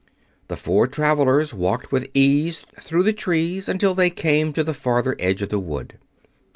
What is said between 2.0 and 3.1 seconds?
ease through